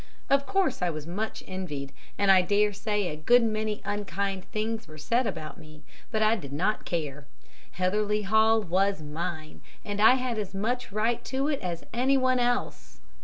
Of 0.31 0.47
course 0.47 0.81
I 0.81 0.89
was 0.89 1.05
much 1.05 1.43
envied, 1.45 1.91
and 2.17 2.31
I 2.31 2.41
dare 2.41 2.73
say 2.73 3.07
a 3.09 3.15
good 3.15 3.43
many 3.43 3.83
unkind 3.85 4.45
things 4.45 4.87
were 4.87 4.97
said 4.97 5.27
about 5.27 5.59
me, 5.59 5.83
but 6.09 6.23
I 6.23 6.35
did 6.35 6.51
not 6.51 6.85
care 6.85 7.27
Heatherleigh 7.77 8.25
Hall 8.25 8.61
was 8.63 9.03
mine, 9.03 9.61
and 9.85 10.01
I 10.01 10.15
had 10.15 10.39
as 10.39 10.55
much 10.55 10.91
right 10.91 11.23
to 11.25 11.49
it 11.49 11.61
as 11.61 11.85
anyone 11.93 12.39
else. 12.39 12.99